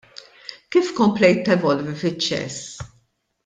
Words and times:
Kif 0.75 0.89
komplejt 1.01 1.45
tevolvi 1.49 1.95
fiċ-ċess? 2.03 2.85